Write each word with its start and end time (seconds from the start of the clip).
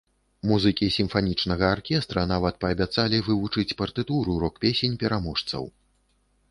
Музыкі 0.51 0.87
сімфанічнага 0.95 1.65
аркестра 1.75 2.23
нават 2.33 2.57
паабяцалі 2.65 3.21
вывучыць 3.29 3.77
партытуру 3.83 4.31
рок-песень 4.47 4.99
пераможцаў. 5.05 5.63